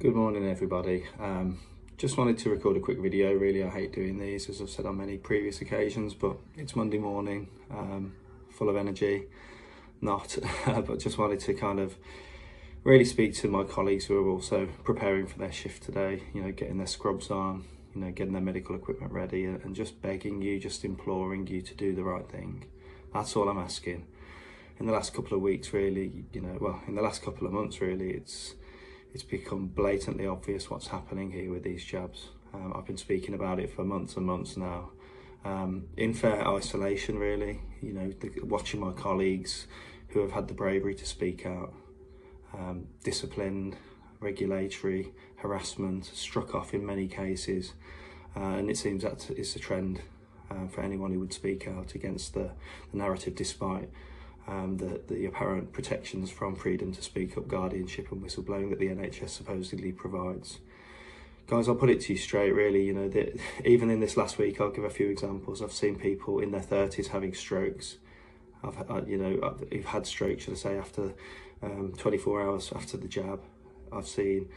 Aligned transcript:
Good 0.00 0.14
morning 0.14 0.48
everybody. 0.48 1.06
Um, 1.18 1.58
just 1.96 2.16
wanted 2.16 2.38
to 2.38 2.50
record 2.50 2.76
a 2.76 2.80
quick 2.80 3.00
video 3.00 3.32
really. 3.32 3.64
I 3.64 3.68
hate 3.68 3.92
doing 3.92 4.20
these 4.20 4.48
as 4.48 4.60
I've 4.60 4.70
said 4.70 4.86
on 4.86 4.98
many 4.98 5.18
previous 5.18 5.60
occasions 5.60 6.14
but 6.14 6.36
it's 6.56 6.76
Monday 6.76 6.98
morning, 6.98 7.48
um, 7.72 8.12
full 8.48 8.68
of 8.68 8.76
energy, 8.76 9.24
not, 10.00 10.38
but 10.66 11.00
just 11.00 11.18
wanted 11.18 11.40
to 11.40 11.54
kind 11.54 11.80
of 11.80 11.96
really 12.84 13.04
speak 13.04 13.34
to 13.38 13.48
my 13.48 13.64
colleagues 13.64 14.04
who 14.04 14.24
are 14.24 14.30
also 14.30 14.68
preparing 14.84 15.26
for 15.26 15.36
their 15.40 15.50
shift 15.50 15.82
today, 15.82 16.22
you 16.32 16.44
know, 16.44 16.52
getting 16.52 16.78
their 16.78 16.86
scrubs 16.86 17.28
on, 17.28 17.64
you 17.92 18.00
know, 18.00 18.12
getting 18.12 18.34
their 18.34 18.40
medical 18.40 18.76
equipment 18.76 19.10
ready 19.10 19.46
and 19.46 19.74
just 19.74 20.00
begging 20.00 20.40
you, 20.40 20.60
just 20.60 20.84
imploring 20.84 21.48
you 21.48 21.60
to 21.60 21.74
do 21.74 21.92
the 21.92 22.04
right 22.04 22.30
thing. 22.30 22.66
That's 23.12 23.34
all 23.34 23.48
I'm 23.48 23.58
asking. 23.58 24.06
In 24.78 24.86
the 24.86 24.92
last 24.92 25.12
couple 25.12 25.36
of 25.36 25.42
weeks 25.42 25.72
really, 25.72 26.24
you 26.32 26.40
know, 26.40 26.56
well, 26.60 26.82
in 26.86 26.94
the 26.94 27.02
last 27.02 27.20
couple 27.20 27.48
of 27.48 27.52
months 27.52 27.80
really, 27.80 28.10
it's 28.10 28.54
it's 29.14 29.22
become 29.22 29.66
blatantly 29.66 30.26
obvious 30.26 30.70
what's 30.70 30.88
happening 30.88 31.32
here 31.32 31.50
with 31.50 31.62
these 31.62 31.84
jabs. 31.84 32.28
Um, 32.52 32.72
I've 32.76 32.86
been 32.86 32.96
speaking 32.96 33.34
about 33.34 33.58
it 33.58 33.70
for 33.70 33.84
months 33.84 34.16
and 34.16 34.26
months 34.26 34.56
now. 34.56 34.90
Um, 35.44 35.86
in 35.96 36.14
fair 36.14 36.46
isolation, 36.46 37.18
really, 37.18 37.60
you 37.80 37.92
know, 37.92 38.12
the, 38.20 38.40
watching 38.42 38.80
my 38.80 38.92
colleagues 38.92 39.66
who 40.08 40.20
have 40.20 40.32
had 40.32 40.48
the 40.48 40.54
bravery 40.54 40.94
to 40.94 41.06
speak 41.06 41.46
out, 41.46 41.72
um, 42.54 42.86
disciplined, 43.04 43.76
regulatory, 44.20 45.12
harassment, 45.36 46.04
struck 46.06 46.54
off 46.54 46.74
in 46.74 46.84
many 46.84 47.06
cases. 47.06 47.74
Uh, 48.36 48.56
and 48.56 48.70
it 48.70 48.76
seems 48.76 49.02
that 49.02 49.30
is 49.30 49.54
a 49.56 49.58
trend 49.58 50.00
uh, 50.50 50.66
for 50.68 50.82
anyone 50.82 51.12
who 51.12 51.20
would 51.20 51.32
speak 51.32 51.68
out 51.68 51.94
against 51.94 52.34
the, 52.34 52.50
the 52.90 52.98
narrative 52.98 53.34
despite 53.34 53.88
um, 54.48 54.78
the, 54.78 55.00
the 55.08 55.26
apparent 55.26 55.72
protections 55.72 56.30
from 56.30 56.56
freedom 56.56 56.92
to 56.92 57.02
speak 57.02 57.36
up, 57.36 57.46
guardianship 57.48 58.10
and 58.10 58.22
whistleblowing 58.22 58.70
that 58.70 58.78
the 58.78 58.86
NHS 58.86 59.28
supposedly 59.28 59.92
provides. 59.92 60.58
Guys, 61.46 61.68
I'll 61.68 61.74
put 61.74 61.90
it 61.90 62.00
to 62.02 62.14
you 62.14 62.18
straight, 62.18 62.52
really, 62.52 62.84
you 62.86 62.94
know, 62.94 63.08
that 63.10 63.38
even 63.64 63.90
in 63.90 64.00
this 64.00 64.16
last 64.16 64.38
week, 64.38 64.60
I'll 64.60 64.70
give 64.70 64.84
a 64.84 64.90
few 64.90 65.08
examples. 65.08 65.60
I've 65.60 65.72
seen 65.72 65.96
people 65.96 66.40
in 66.40 66.50
their 66.50 66.62
30s 66.62 67.08
having 67.08 67.34
strokes. 67.34 67.96
I've, 68.64 69.08
you 69.08 69.18
know, 69.18 69.56
I've 69.70 69.84
had 69.84 70.06
strokes, 70.06 70.44
should 70.44 70.54
I 70.54 70.56
say, 70.56 70.78
after 70.78 71.14
um, 71.62 71.92
24 71.96 72.42
hours 72.42 72.72
after 72.74 72.96
the 72.96 73.06
jab. 73.06 73.40
I've 73.92 74.08
seen 74.08 74.48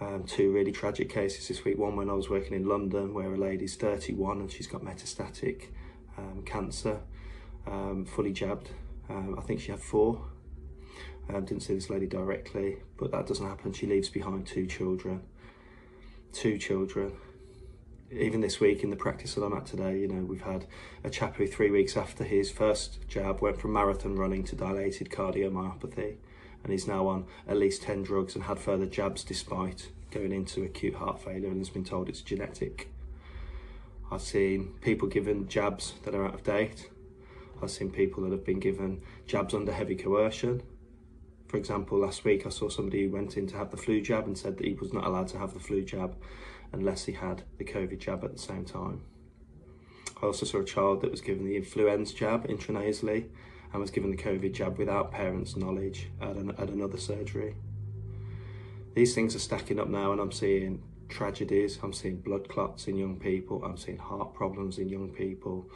um, 0.00 0.24
two 0.24 0.52
really 0.52 0.72
tragic 0.72 1.10
cases 1.10 1.48
this 1.48 1.64
week. 1.64 1.76
One 1.76 1.96
when 1.96 2.08
I 2.08 2.14
was 2.14 2.30
working 2.30 2.54
in 2.54 2.66
London, 2.66 3.14
where 3.14 3.34
a 3.34 3.36
lady's 3.36 3.74
31 3.74 4.40
and 4.40 4.50
she's 4.50 4.66
got 4.66 4.82
metastatic 4.82 5.66
um, 6.16 6.42
cancer, 6.44 7.00
um, 7.66 8.06
fully 8.06 8.32
jabbed, 8.32 8.70
um, 9.10 9.36
I 9.38 9.42
think 9.42 9.60
she 9.60 9.72
had 9.72 9.80
four. 9.80 10.22
Um, 11.28 11.44
didn't 11.44 11.62
see 11.62 11.74
this 11.74 11.90
lady 11.90 12.06
directly, 12.06 12.78
but 12.96 13.10
that 13.12 13.26
doesn't 13.26 13.46
happen. 13.46 13.72
She 13.72 13.86
leaves 13.86 14.08
behind 14.08 14.46
two 14.46 14.66
children. 14.66 15.22
Two 16.32 16.58
children. 16.58 17.12
Even 18.10 18.40
this 18.40 18.58
week 18.58 18.82
in 18.82 18.90
the 18.90 18.96
practice 18.96 19.34
that 19.34 19.42
I'm 19.42 19.52
at 19.52 19.66
today, 19.66 19.98
you 19.98 20.08
know, 20.08 20.24
we've 20.24 20.42
had 20.42 20.66
a 21.04 21.10
chap 21.10 21.36
who 21.36 21.46
three 21.46 21.70
weeks 21.70 21.96
after 21.96 22.24
his 22.24 22.50
first 22.50 23.06
jab 23.08 23.40
went 23.40 23.60
from 23.60 23.72
marathon 23.72 24.16
running 24.16 24.42
to 24.44 24.56
dilated 24.56 25.10
cardiomyopathy 25.10 26.16
and 26.62 26.72
he's 26.72 26.86
now 26.86 27.06
on 27.06 27.24
at 27.48 27.56
least 27.56 27.82
10 27.82 28.02
drugs 28.02 28.34
and 28.34 28.44
had 28.44 28.58
further 28.58 28.86
jabs 28.86 29.22
despite 29.24 29.90
going 30.10 30.32
into 30.32 30.64
acute 30.64 30.96
heart 30.96 31.22
failure 31.22 31.48
and 31.48 31.58
has 31.58 31.70
been 31.70 31.84
told 31.84 32.08
it's 32.08 32.20
genetic. 32.20 32.92
I've 34.10 34.22
seen 34.22 34.74
people 34.80 35.06
given 35.06 35.48
jabs 35.48 35.94
that 36.02 36.14
are 36.14 36.26
out 36.26 36.34
of 36.34 36.42
date 36.42 36.90
I've 37.62 37.70
seen 37.70 37.90
people 37.90 38.22
that 38.24 38.32
have 38.32 38.44
been 38.44 38.60
given 38.60 39.02
jabs 39.26 39.54
under 39.54 39.72
heavy 39.72 39.96
coercion. 39.96 40.62
For 41.48 41.56
example, 41.56 41.98
last 41.98 42.24
week 42.24 42.46
I 42.46 42.50
saw 42.50 42.68
somebody 42.68 43.04
who 43.04 43.10
went 43.10 43.36
in 43.36 43.46
to 43.48 43.56
have 43.56 43.70
the 43.70 43.76
flu 43.76 44.00
jab 44.00 44.26
and 44.26 44.38
said 44.38 44.56
that 44.58 44.66
he 44.66 44.74
was 44.74 44.92
not 44.92 45.04
allowed 45.04 45.28
to 45.28 45.38
have 45.38 45.52
the 45.52 45.60
flu 45.60 45.82
jab 45.82 46.16
unless 46.72 47.06
he 47.06 47.12
had 47.12 47.42
the 47.58 47.64
COVID 47.64 47.98
jab 47.98 48.24
at 48.24 48.32
the 48.32 48.38
same 48.38 48.64
time. 48.64 49.02
I 50.22 50.26
also 50.26 50.46
saw 50.46 50.58
a 50.58 50.64
child 50.64 51.00
that 51.00 51.10
was 51.10 51.20
given 51.20 51.46
the 51.46 51.56
influenza 51.56 52.14
jab 52.14 52.46
intranasally 52.46 53.28
and 53.72 53.80
was 53.80 53.90
given 53.90 54.10
the 54.10 54.16
COVID 54.16 54.52
jab 54.52 54.78
without 54.78 55.10
parents' 55.12 55.56
knowledge 55.56 56.08
at, 56.20 56.36
an, 56.36 56.50
at 56.50 56.68
another 56.68 56.98
surgery. 56.98 57.54
These 58.94 59.14
things 59.14 59.34
are 59.34 59.40
stacking 59.40 59.78
up 59.78 59.88
now 59.88 60.12
and 60.12 60.20
I'm 60.20 60.32
seeing 60.32 60.82
tragedies, 61.08 61.78
I'm 61.82 61.92
seeing 61.92 62.16
blood 62.16 62.48
clots 62.48 62.86
in 62.86 62.96
young 62.96 63.16
people, 63.16 63.64
I'm 63.64 63.76
seeing 63.76 63.98
heart 63.98 64.34
problems 64.34 64.78
in 64.78 64.88
young 64.88 65.10
people, 65.10 65.70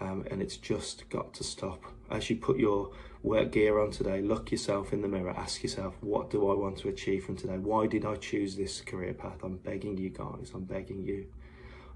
um, 0.00 0.24
and 0.30 0.40
it's 0.40 0.56
just 0.56 1.08
got 1.10 1.34
to 1.34 1.44
stop. 1.44 1.84
As 2.10 2.30
you 2.30 2.36
put 2.36 2.58
your 2.58 2.90
work 3.22 3.52
gear 3.52 3.78
on 3.78 3.90
today, 3.90 4.22
look 4.22 4.50
yourself 4.50 4.92
in 4.92 5.02
the 5.02 5.08
mirror, 5.08 5.34
ask 5.36 5.62
yourself, 5.62 5.94
what 6.00 6.30
do 6.30 6.50
I 6.50 6.54
want 6.54 6.78
to 6.78 6.88
achieve 6.88 7.24
from 7.24 7.36
today? 7.36 7.58
Why 7.58 7.86
did 7.86 8.04
I 8.04 8.16
choose 8.16 8.56
this 8.56 8.80
career 8.80 9.14
path? 9.14 9.42
I'm 9.42 9.58
begging 9.58 9.98
you 9.98 10.10
guys, 10.10 10.52
I'm 10.54 10.64
begging 10.64 11.02
you. 11.02 11.26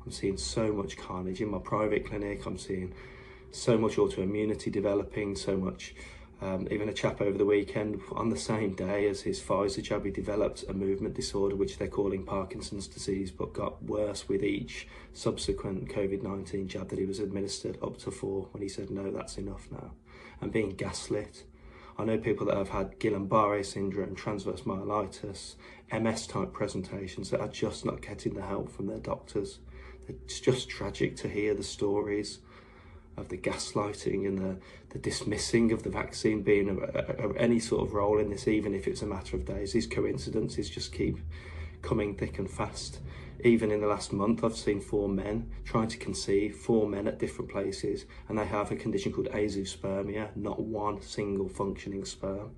I'm 0.04 0.12
seeing 0.12 0.37
so 0.37 0.70
much 0.72 0.98
carnage 0.98 1.41
in 1.41 1.50
my 1.50 1.59
private 1.59 2.06
clinic, 2.06 2.44
I'm 2.44 2.59
seeing 2.59 2.94
so 3.50 3.78
much 3.78 3.97
autoimmunity 3.97 4.71
developing, 4.71 5.34
so 5.34 5.56
much 5.56 5.94
um, 6.41 6.69
even 6.71 6.89
a 6.89 6.93
chap 6.93 7.21
over 7.21 7.39
the 7.39 7.45
weekend, 7.45 8.00
on 8.12 8.28
the 8.28 8.37
same 8.37 8.75
day 8.75 9.09
as 9.09 9.22
his 9.22 9.41
Pfizer 9.41 9.83
jab, 9.83 10.05
he 10.05 10.11
developed 10.11 10.65
a 10.69 10.75
movement 10.75 11.15
disorder, 11.15 11.56
which 11.56 11.78
they're 11.78 11.89
calling 11.89 12.25
Parkinson's 12.25 12.87
disease, 12.87 13.31
but 13.31 13.53
got 13.53 13.83
worse 13.83 14.28
with 14.28 14.43
each 14.43 14.89
subsequent 15.12 15.89
COVID-19 15.89 16.67
jab 16.67 16.89
that 16.89 16.99
he 16.99 17.06
was 17.06 17.21
administered 17.21 17.78
up 17.83 17.99
to 17.99 18.11
four 18.11 18.49
when 18.53 18.62
he 18.62 18.69
said, 18.69 18.91
no, 18.91 19.11
that's 19.11 19.39
enough 19.39 19.69
now. 19.71 19.93
And 20.41 20.53
being 20.53 20.71
gaslit. 20.71 21.45
I 21.97 22.05
know 22.05 22.19
people 22.19 22.47
that 22.47 22.56
have 22.56 22.71
had 22.71 22.99
Guillain-Barre 22.99 23.62
syndrome, 23.62 24.16
transverse 24.16 24.62
myelitis, 24.62 25.55
MS 25.93 26.27
type 26.27 26.53
presentations 26.53 27.31
that 27.31 27.41
are 27.41 27.49
just 27.49 27.84
not 27.84 28.03
getting 28.03 28.34
the 28.34 28.43
help 28.43 28.71
from 28.71 28.89
their 28.89 28.99
doctors. 28.99 29.61
It's 30.09 30.41
just 30.41 30.69
tragic 30.69 31.16
to 31.19 31.28
hear 31.28 31.55
the 31.55 31.62
stories 31.62 32.41
of 33.16 33.28
the 33.28 33.36
gaslighting 33.38 34.26
and 34.26 34.38
the, 34.38 34.56
the 34.91 34.98
dismissing 34.98 35.72
of 35.72 35.82
the 35.82 35.91
vaccine 35.91 36.42
being 36.42 36.69
of 36.69 37.36
any 37.36 37.58
sort 37.58 37.86
of 37.86 37.94
role 37.94 38.19
in 38.19 38.30
this, 38.30 38.48
even 38.48 38.75
if 38.75 38.86
it's 38.86 39.02
a 39.02 39.06
matter 39.06 39.36
of 39.36 39.44
days. 39.44 39.72
These 39.72 39.86
coincidences 39.86 40.69
just 40.70 40.92
keep 40.92 41.19
coming 41.82 42.14
thick 42.14 42.38
and 42.38 42.50
fast. 42.50 43.00
Even 43.42 43.70
in 43.70 43.80
the 43.80 43.86
last 43.86 44.12
month, 44.12 44.42
I've 44.42 44.56
seen 44.56 44.80
four 44.80 45.08
men 45.08 45.50
trying 45.64 45.88
to 45.88 45.98
conceive, 45.98 46.56
four 46.56 46.88
men 46.88 47.06
at 47.06 47.19
different 47.19 47.50
places, 47.50 48.06
and 48.28 48.38
they 48.38 48.47
have 48.47 48.70
a 48.70 48.76
condition 48.76 49.12
called 49.12 49.28
azoospermia, 49.28 50.34
not 50.34 50.60
one 50.60 51.03
single 51.03 51.48
functioning 51.48 52.04
sperm. 52.04 52.53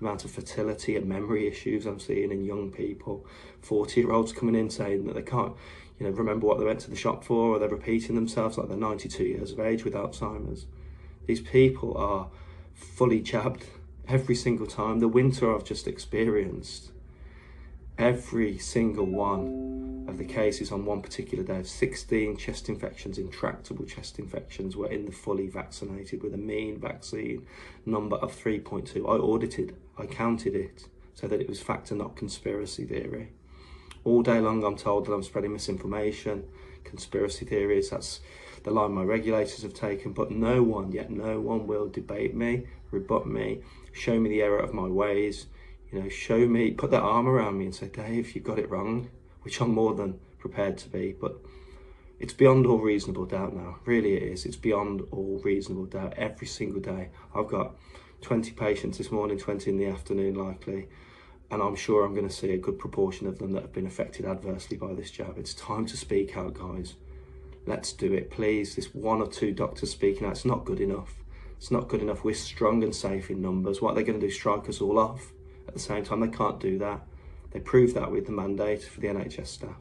Amount 0.00 0.24
of 0.24 0.30
fertility 0.30 0.96
and 0.96 1.06
memory 1.06 1.46
issues 1.46 1.86
I'm 1.86 2.00
seeing 2.00 2.30
in 2.30 2.44
young 2.44 2.70
people, 2.70 3.26
40 3.60 4.00
year 4.00 4.12
olds 4.12 4.32
coming 4.32 4.54
in 4.54 4.70
saying 4.70 5.06
that 5.06 5.14
they 5.14 5.22
can't, 5.22 5.54
you 5.98 6.06
know, 6.06 6.12
remember 6.12 6.46
what 6.46 6.58
they 6.58 6.64
went 6.64 6.80
to 6.80 6.90
the 6.90 6.96
shop 6.96 7.22
for, 7.22 7.56
or 7.56 7.58
they're 7.58 7.68
repeating 7.68 8.14
themselves 8.14 8.56
like 8.56 8.68
they're 8.68 8.76
92 8.76 9.24
years 9.24 9.52
of 9.52 9.60
age 9.60 9.84
with 9.84 9.94
Alzheimer's. 9.94 10.66
These 11.26 11.42
people 11.42 11.96
are 11.96 12.28
fully 12.72 13.20
jabbed 13.20 13.64
every 14.08 14.34
single 14.34 14.66
time. 14.66 15.00
The 15.00 15.08
winter 15.08 15.54
I've 15.54 15.64
just 15.64 15.86
experienced, 15.86 16.90
every 17.98 18.58
single 18.58 19.06
one 19.06 20.06
of 20.08 20.18
the 20.18 20.24
cases 20.24 20.72
on 20.72 20.84
one 20.84 21.00
particular 21.00 21.44
day 21.44 21.58
of 21.60 21.68
16 21.68 22.36
chest 22.36 22.68
infections, 22.68 23.18
intractable 23.18 23.84
chest 23.84 24.18
infections, 24.18 24.76
were 24.76 24.88
in 24.88 25.06
the 25.06 25.12
fully 25.12 25.46
vaccinated 25.46 26.22
with 26.22 26.34
a 26.34 26.38
mean 26.38 26.78
vaccine 26.78 27.46
number 27.86 28.16
of 28.16 28.32
3.2. 28.32 28.96
I 28.96 29.18
audited, 29.18 29.76
I 30.00 30.06
counted 30.06 30.54
it 30.54 30.86
so 31.14 31.26
that 31.26 31.40
it 31.40 31.48
was 31.48 31.60
fact 31.60 31.90
and 31.90 32.00
not 32.00 32.16
conspiracy 32.16 32.84
theory. 32.84 33.32
All 34.04 34.22
day 34.22 34.40
long, 34.40 34.64
I'm 34.64 34.76
told 34.76 35.06
that 35.06 35.12
I'm 35.12 35.22
spreading 35.22 35.52
misinformation, 35.52 36.44
conspiracy 36.84 37.44
theories. 37.44 37.90
That's 37.90 38.20
the 38.62 38.70
line 38.70 38.92
my 38.92 39.02
regulators 39.02 39.62
have 39.62 39.74
taken. 39.74 40.12
But 40.12 40.30
no 40.30 40.62
one, 40.62 40.92
yet 40.92 41.10
no 41.10 41.40
one 41.40 41.66
will 41.66 41.88
debate 41.88 42.34
me, 42.34 42.66
rebut 42.90 43.26
me, 43.26 43.62
show 43.92 44.18
me 44.18 44.30
the 44.30 44.42
error 44.42 44.58
of 44.58 44.72
my 44.72 44.86
ways. 44.88 45.46
You 45.92 46.00
know, 46.00 46.08
show 46.08 46.46
me, 46.46 46.70
put 46.70 46.90
their 46.90 47.02
arm 47.02 47.28
around 47.28 47.58
me 47.58 47.66
and 47.66 47.74
say, 47.74 47.88
Dave, 47.88 48.34
you 48.34 48.40
got 48.40 48.58
it 48.58 48.70
wrong, 48.70 49.10
which 49.42 49.60
I'm 49.60 49.74
more 49.74 49.94
than 49.94 50.20
prepared 50.38 50.78
to 50.78 50.88
be. 50.88 51.14
But 51.18 51.36
it's 52.18 52.32
beyond 52.32 52.66
all 52.66 52.78
reasonable 52.78 53.26
doubt 53.26 53.54
now. 53.54 53.78
Really, 53.84 54.14
it 54.14 54.22
is. 54.22 54.46
It's 54.46 54.56
beyond 54.56 55.02
all 55.10 55.40
reasonable 55.44 55.86
doubt 55.86 56.14
every 56.16 56.46
single 56.46 56.80
day. 56.80 57.10
I've 57.34 57.48
got 57.48 57.74
20 58.20 58.52
patients 58.52 58.98
this 58.98 59.10
morning, 59.10 59.38
20 59.38 59.70
in 59.70 59.76
the 59.78 59.86
afternoon, 59.86 60.34
likely 60.34 60.88
and 61.50 61.62
I'm 61.62 61.74
sure 61.74 62.04
I'm 62.04 62.14
going 62.14 62.28
to 62.28 62.34
see 62.34 62.52
a 62.52 62.58
good 62.58 62.78
proportion 62.78 63.26
of 63.26 63.38
them 63.38 63.52
that 63.52 63.62
have 63.62 63.72
been 63.72 63.86
affected 63.86 64.24
adversely 64.24 64.76
by 64.76 64.94
this 64.94 65.10
jab. 65.10 65.36
It's 65.36 65.54
time 65.54 65.84
to 65.86 65.96
speak 65.96 66.36
out, 66.36 66.54
guys. 66.54 66.94
Let's 67.66 67.92
do 67.92 68.12
it, 68.12 68.30
please. 68.30 68.76
This 68.76 68.94
one 68.94 69.20
or 69.20 69.26
two 69.26 69.52
doctors 69.52 69.90
speaking 69.90 70.26
out, 70.26 70.32
it's 70.32 70.44
not 70.44 70.64
good 70.64 70.80
enough. 70.80 71.14
It's 71.56 71.70
not 71.70 71.88
good 71.88 72.02
enough. 72.02 72.24
We're 72.24 72.34
strong 72.34 72.84
and 72.84 72.94
safe 72.94 73.30
in 73.30 73.42
numbers. 73.42 73.82
What 73.82 73.92
are 73.92 73.94
they 73.96 74.04
going 74.04 74.20
to 74.20 74.26
do, 74.26 74.32
strike 74.32 74.68
us 74.68 74.80
all 74.80 74.98
off? 74.98 75.32
At 75.66 75.74
the 75.74 75.80
same 75.80 76.04
time, 76.04 76.20
they 76.20 76.28
can't 76.28 76.60
do 76.60 76.78
that. 76.78 77.00
They 77.50 77.60
proved 77.60 77.96
that 77.96 78.12
with 78.12 78.26
the 78.26 78.32
mandate 78.32 78.84
for 78.84 79.00
the 79.00 79.08
NHS 79.08 79.48
staff. 79.48 79.76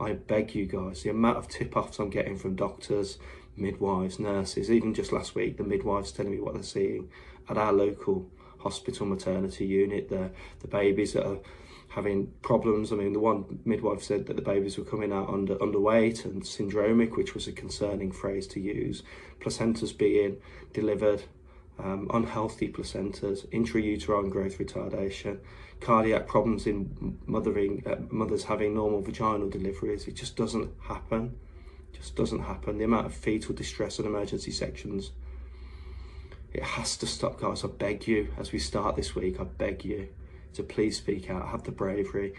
I 0.00 0.14
beg 0.14 0.54
you 0.54 0.64
guys, 0.64 1.02
the 1.02 1.10
amount 1.10 1.36
of 1.36 1.48
tip-offs 1.48 1.98
I'm 1.98 2.08
getting 2.08 2.38
from 2.38 2.56
doctors, 2.56 3.18
midwives, 3.58 4.18
nurses, 4.18 4.70
even 4.70 4.94
just 4.94 5.12
last 5.12 5.34
week, 5.34 5.56
the 5.56 5.64
midwives 5.64 6.12
telling 6.12 6.32
me 6.32 6.40
what 6.40 6.54
they're 6.54 6.62
seeing 6.62 7.10
at 7.48 7.58
our 7.58 7.72
local 7.72 8.30
hospital 8.58 9.06
maternity 9.06 9.66
unit, 9.66 10.08
the, 10.08 10.30
the 10.60 10.68
babies 10.68 11.12
that 11.12 11.26
are 11.26 11.38
having 11.88 12.32
problems. 12.42 12.92
I 12.92 12.96
mean, 12.96 13.12
the 13.12 13.20
one 13.20 13.60
midwife 13.64 14.02
said 14.02 14.26
that 14.26 14.36
the 14.36 14.42
babies 14.42 14.76
were 14.76 14.84
coming 14.84 15.12
out 15.12 15.28
under 15.28 15.56
underweight 15.56 16.24
and 16.24 16.42
syndromic, 16.42 17.16
which 17.16 17.34
was 17.34 17.46
a 17.46 17.52
concerning 17.52 18.12
phrase 18.12 18.46
to 18.48 18.60
use. 18.60 19.02
Placentas 19.40 19.96
being 19.96 20.36
delivered, 20.72 21.22
um, 21.78 22.10
unhealthy 22.12 22.68
placentas, 22.68 23.46
intrauterine 23.48 24.30
growth 24.30 24.58
retardation, 24.58 25.38
cardiac 25.80 26.26
problems 26.26 26.66
in 26.66 27.18
mothering, 27.26 27.82
uh, 27.86 27.96
mothers 28.10 28.44
having 28.44 28.74
normal 28.74 29.00
vaginal 29.00 29.48
deliveries. 29.48 30.06
It 30.06 30.14
just 30.14 30.36
doesn't 30.36 30.70
happen. 30.82 31.36
Just 31.92 32.16
doesn't 32.16 32.40
happen. 32.40 32.78
The 32.78 32.84
amount 32.84 33.06
of 33.06 33.14
fetal 33.14 33.54
distress 33.54 33.98
in 33.98 34.06
emergency 34.06 34.50
sections. 34.50 35.12
It 36.52 36.62
has 36.62 36.96
to 36.98 37.06
stop, 37.06 37.40
guys. 37.40 37.64
I 37.64 37.68
beg 37.68 38.06
you, 38.08 38.28
as 38.38 38.52
we 38.52 38.58
start 38.58 38.96
this 38.96 39.14
week, 39.14 39.38
I 39.40 39.44
beg 39.44 39.84
you 39.84 40.08
to 40.54 40.62
please 40.62 40.96
speak 40.96 41.30
out, 41.30 41.48
have 41.48 41.64
the 41.64 41.70
bravery. 41.70 42.34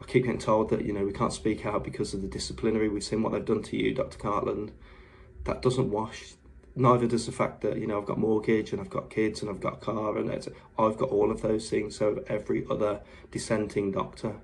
I 0.00 0.04
keep 0.04 0.24
getting 0.24 0.38
told 0.38 0.70
that, 0.70 0.84
you 0.84 0.92
know, 0.92 1.04
we 1.04 1.12
can't 1.12 1.32
speak 1.32 1.66
out 1.66 1.82
because 1.82 2.14
of 2.14 2.22
the 2.22 2.28
disciplinary. 2.28 2.88
We've 2.88 3.02
seen 3.02 3.22
what 3.22 3.32
they've 3.32 3.44
done 3.44 3.62
to 3.64 3.76
you, 3.76 3.94
Dr. 3.94 4.18
Cartland. 4.18 4.70
That 5.44 5.60
doesn't 5.60 5.90
wash. 5.90 6.34
Neither 6.76 7.08
does 7.08 7.26
the 7.26 7.32
fact 7.32 7.62
that, 7.62 7.78
you 7.78 7.88
know, 7.88 7.98
I've 7.98 8.06
got 8.06 8.18
mortgage 8.18 8.70
and 8.72 8.80
I've 8.80 8.90
got 8.90 9.10
kids 9.10 9.42
and 9.42 9.50
I've 9.50 9.60
got 9.60 9.74
a 9.74 9.76
car 9.78 10.16
and 10.16 10.30
I've 10.30 10.96
got 10.96 11.08
all 11.08 11.32
of 11.32 11.42
those 11.42 11.68
things. 11.68 11.96
So 11.96 12.22
every 12.28 12.64
other 12.70 13.00
dissenting 13.32 13.90
doctor. 13.90 14.36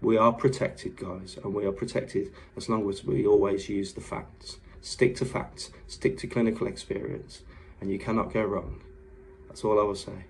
We 0.00 0.18
are 0.18 0.32
protected, 0.32 0.96
guys, 0.96 1.38
and 1.42 1.54
we 1.54 1.64
are 1.64 1.72
protected 1.72 2.32
as 2.56 2.68
long 2.68 2.88
as 2.88 3.04
we 3.04 3.26
always 3.26 3.68
use 3.68 3.94
the 3.94 4.00
facts. 4.00 4.58
Stick 4.82 5.16
to 5.16 5.24
facts, 5.24 5.70
stick 5.86 6.18
to 6.18 6.26
clinical 6.26 6.66
experience, 6.66 7.42
and 7.80 7.90
you 7.90 7.98
cannot 7.98 8.32
go 8.32 8.42
wrong. 8.42 8.82
That's 9.48 9.64
all 9.64 9.80
I 9.80 9.82
will 9.82 9.94
say. 9.94 10.26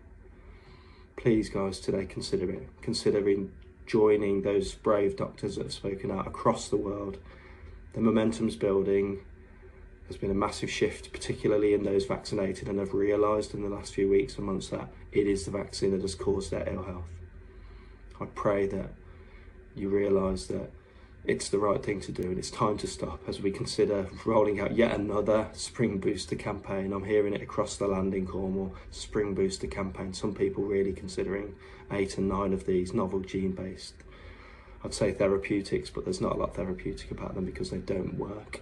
Please 1.16 1.48
guys 1.48 1.80
today 1.80 2.06
consider 2.06 2.48
it. 2.50 2.68
Considering 2.80 3.52
joining 3.86 4.42
those 4.42 4.74
brave 4.74 5.16
doctors 5.16 5.56
that 5.56 5.64
have 5.64 5.72
spoken 5.72 6.10
out 6.10 6.26
across 6.26 6.68
the 6.68 6.76
world. 6.76 7.18
The 7.94 8.00
momentum's 8.00 8.56
building. 8.56 9.20
There's 10.02 10.20
been 10.20 10.30
a 10.30 10.34
massive 10.34 10.70
shift 10.70 11.12
particularly 11.12 11.74
in 11.74 11.82
those 11.82 12.04
vaccinated 12.04 12.68
and 12.68 12.78
have 12.78 12.94
realized 12.94 13.54
in 13.54 13.62
the 13.62 13.68
last 13.68 13.94
few 13.94 14.08
weeks 14.08 14.36
and 14.36 14.46
months 14.46 14.68
that 14.68 14.88
it 15.10 15.26
is 15.26 15.44
the 15.44 15.50
vaccine 15.50 15.90
that 15.92 16.02
has 16.02 16.14
caused 16.14 16.50
their 16.50 16.68
ill 16.68 16.84
health. 16.84 17.08
I 18.20 18.26
pray 18.26 18.66
that 18.68 18.90
you 19.76 19.88
realize 19.88 20.46
that 20.49 20.70
it's 21.25 21.49
the 21.49 21.58
right 21.58 21.82
thing 21.82 22.00
to 22.00 22.12
do 22.12 22.23
and 22.23 22.38
it's 22.38 22.50
time 22.50 22.78
to 22.78 22.87
stop 22.87 23.20
as 23.28 23.40
we 23.40 23.50
consider 23.50 24.08
rolling 24.25 24.61
out 24.61 24.76
yet 24.76 24.93
another 24.93 25.49
spring 25.52 25.99
booster 25.99 26.37
campaign. 26.37 26.93
I'm 26.93 27.05
hearing 27.05 27.34
it 27.34 27.43
across 27.43 27.76
the 27.76 27.88
land 27.88 28.14
in 28.14 28.26
cornwall 28.26 28.75
spring 28.90 29.34
booster 29.34 29.67
campaign. 29.67 30.14
Some 30.14 30.34
people 30.34 30.64
really 30.64 30.93
considering 30.93 31.55
eight 31.90 32.17
and 32.19 32.28
nine 32.28 32.52
of 32.52 32.67
these 32.67 32.93
novel 32.93 33.20
gene 33.20 33.52
based 33.52 33.94
i'd 34.84 34.94
say 34.94 35.12
therapeutics 35.12 35.90
but 35.90 36.05
there's 36.05 36.20
not 36.20 36.32
a 36.32 36.37
lot 36.37 36.55
therapeutic 36.55 37.11
about 37.11 37.34
them 37.34 37.44
because 37.44 37.70
they 37.70 37.78
don't 37.78 38.14
work. 38.14 38.61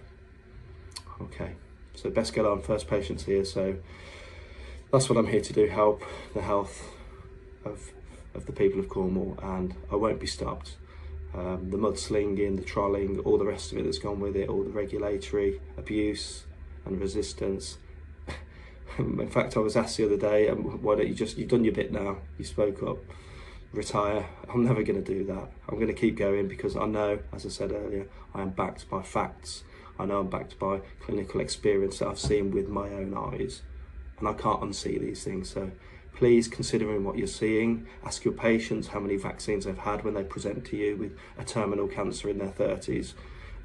Okay 1.21 1.53
so 1.93 2.09
best 2.09 2.33
get 2.33 2.45
on 2.45 2.61
first 2.61 2.87
patients 2.87 3.23
here 3.23 3.45
so 3.45 3.75
that's 4.91 5.09
what 5.09 5.17
i'm 5.17 5.27
here 5.27 5.41
to 5.41 5.53
do 5.53 5.67
help 5.67 6.03
the 6.33 6.41
health 6.41 6.89
of 7.63 7.91
of 8.33 8.45
the 8.45 8.51
people 8.51 8.79
of 8.79 8.89
cornwall 8.89 9.37
and 9.41 9.73
i 9.91 9.95
won't 9.95 10.19
be 10.19 10.27
stopped 10.27 10.75
um, 11.37 11.69
the 11.69 11.77
mudslinging, 11.77 12.55
the 12.55 12.63
trolling, 12.63 13.19
all 13.19 13.37
the 13.37 13.45
rest 13.45 13.71
of 13.71 13.77
it 13.77 13.83
that's 13.83 13.99
gone 13.99 14.19
with 14.19 14.35
it, 14.35 14.47
all 14.47 14.63
the 14.63 14.69
regulatory 14.69 15.59
abuse 15.77 16.45
and 16.85 16.99
resistance. 16.99 17.77
In 18.97 19.29
fact, 19.29 19.57
I 19.57 19.59
was 19.59 19.75
asked 19.75 19.97
the 19.97 20.05
other 20.05 20.17
day, 20.17 20.47
um, 20.47 20.81
why 20.81 20.95
don't 20.95 21.07
you 21.07 21.13
just, 21.13 21.37
you've 21.37 21.49
done 21.49 21.65
your 21.65 21.73
bit 21.73 21.91
now, 21.91 22.17
you 22.37 22.45
spoke 22.45 22.81
up, 22.83 22.99
retire. 23.73 24.25
I'm 24.53 24.63
never 24.63 24.81
going 24.83 25.03
to 25.03 25.13
do 25.13 25.25
that. 25.25 25.49
I'm 25.67 25.75
going 25.75 25.87
to 25.87 25.93
keep 25.93 26.17
going 26.17 26.47
because 26.47 26.77
I 26.77 26.85
know, 26.85 27.19
as 27.33 27.45
I 27.45 27.49
said 27.49 27.71
earlier, 27.71 28.07
I 28.33 28.41
am 28.41 28.51
backed 28.51 28.89
by 28.89 29.01
facts. 29.01 29.63
I 29.99 30.05
know 30.05 30.19
I'm 30.21 30.29
backed 30.29 30.57
by 30.57 30.81
clinical 31.01 31.41
experience 31.41 31.99
that 31.99 32.07
I've 32.07 32.19
seen 32.19 32.51
with 32.51 32.69
my 32.69 32.87
own 32.89 33.13
eyes. 33.13 33.61
And 34.19 34.27
I 34.29 34.33
can't 34.33 34.61
unsee 34.61 34.99
these 34.99 35.23
things. 35.25 35.49
So 35.49 35.71
please 36.15 36.47
considering 36.47 37.03
what 37.03 37.17
you're 37.17 37.27
seeing. 37.27 37.87
Ask 38.03 38.25
your 38.25 38.33
patients 38.33 38.87
how 38.87 38.99
many 38.99 39.17
vaccines 39.17 39.65
they've 39.65 39.77
had 39.77 40.03
when 40.03 40.13
they 40.13 40.23
present 40.23 40.65
to 40.65 40.77
you 40.77 40.95
with 40.95 41.17
a 41.37 41.43
terminal 41.43 41.87
cancer 41.87 42.29
in 42.29 42.37
their 42.37 42.49
30s 42.49 43.13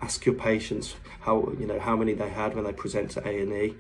ask 0.03 0.25
your 0.25 0.35
patients 0.35 0.97
how 1.21 1.53
you 1.59 1.67
know 1.67 1.79
how 1.79 1.97
many 1.97 2.15
they 2.15 2.29
had 2.29 2.55
when 2.55 2.65
they 2.65 2.73
present 2.73 3.11
to 3.11 3.27
A&E 3.27 3.75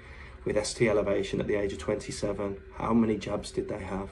with 0.44 0.64
ST 0.64 0.88
elevation 0.88 1.40
at 1.40 1.46
the 1.46 1.55
age 1.55 1.72
of 1.72 1.78
27 1.78 2.58
how 2.76 2.93
many 2.93 3.17
jabs 3.17 3.50
did 3.50 3.69
they 3.69 3.82
have? 3.82 4.11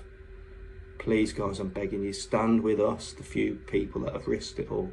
Please 0.99 1.33
guys 1.33 1.61
I'm 1.61 1.69
begging 1.69 2.03
you 2.03 2.13
stand 2.13 2.63
with 2.63 2.81
us 2.81 3.13
the 3.13 3.23
few 3.23 3.57
people 3.67 4.03
that 4.03 4.15
have 4.15 4.27
risked 4.27 4.59
it 4.59 4.71
all. 4.71 4.91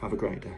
Have 0.00 0.12
a 0.12 0.16
great 0.16 0.40
day 0.40 0.56